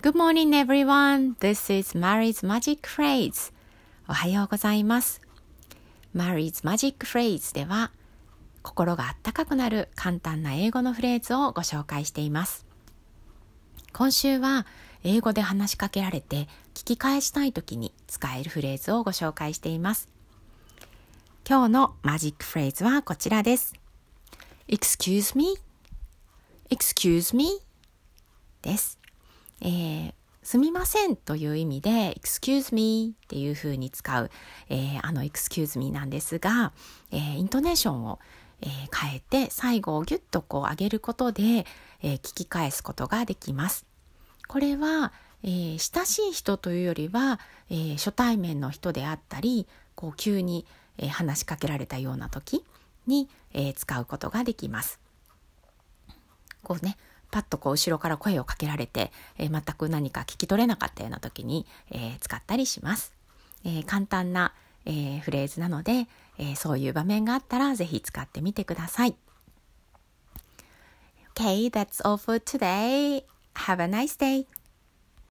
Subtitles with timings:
[0.00, 1.34] Good morning, everyone.
[1.40, 3.52] This is Mary's Magic Phrase.
[4.08, 5.20] おはようございます。
[6.14, 7.90] Mary's Magic Phrase では、
[8.62, 12.64] 心があったかくなる簡単な英語のフレーズをご紹介しています。
[13.92, 14.66] 今週は、
[15.02, 20.08] 英語で話しかけられて聞き返したい時に使えるフレーズをご紹介しています。
[21.44, 23.74] 今日のマジックフレーズはこちらです。
[24.68, 25.56] Excuse me?
[26.70, 27.48] Excuse me?
[28.62, 28.97] です。
[29.60, 34.30] えーすみませんという意味で excuse me っていう風に使う、
[34.70, 36.72] えーあの excuse me なんですが、
[37.10, 38.18] えーイントネーションを、
[38.62, 41.42] えー変えて最後をギュッとこう上げることで、
[42.02, 43.84] えー聞き返すことができます。
[44.46, 50.64] これは、えー親しい人というよりは、えー初対面の人であったりこう急に、
[50.96, 52.64] えー話しかけられたような時
[53.06, 54.98] に、えー使うことができます。
[56.62, 56.96] こうね
[57.30, 63.12] パッとこう後ろから声をかけられて、えー全く何か聞き取れなかったような時に、えー使ったりします。
[63.64, 64.52] えー簡単な、
[64.86, 66.06] えーフレーズなので、
[66.38, 69.14] えーそういう場面があったらぜひ使ってみてください。
[71.34, 73.24] Okay, that's all for today.
[73.54, 74.46] Have a nice day.